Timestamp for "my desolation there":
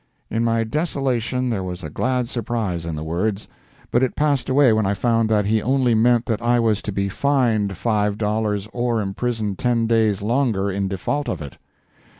0.43-1.63